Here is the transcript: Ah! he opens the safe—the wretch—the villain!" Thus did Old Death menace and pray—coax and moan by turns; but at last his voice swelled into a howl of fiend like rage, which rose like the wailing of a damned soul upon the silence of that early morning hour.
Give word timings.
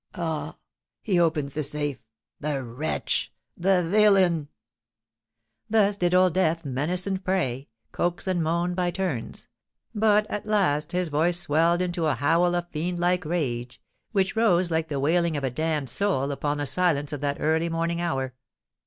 Ah! 0.15 0.57
he 1.03 1.19
opens 1.19 1.53
the 1.53 1.61
safe—the 1.61 2.63
wretch—the 2.63 3.83
villain!" 3.83 4.47
Thus 5.69 5.95
did 5.95 6.15
Old 6.15 6.33
Death 6.33 6.65
menace 6.65 7.05
and 7.05 7.23
pray—coax 7.23 8.25
and 8.25 8.41
moan 8.41 8.73
by 8.73 8.89
turns; 8.89 9.45
but 9.93 10.25
at 10.25 10.47
last 10.47 10.91
his 10.91 11.09
voice 11.09 11.39
swelled 11.39 11.83
into 11.83 12.07
a 12.07 12.15
howl 12.15 12.55
of 12.55 12.67
fiend 12.71 12.97
like 12.97 13.25
rage, 13.25 13.79
which 14.11 14.35
rose 14.35 14.71
like 14.71 14.87
the 14.87 14.99
wailing 14.99 15.37
of 15.37 15.43
a 15.43 15.51
damned 15.51 15.91
soul 15.91 16.31
upon 16.31 16.57
the 16.57 16.65
silence 16.65 17.13
of 17.13 17.21
that 17.21 17.37
early 17.39 17.69
morning 17.69 18.01
hour. 18.01 18.33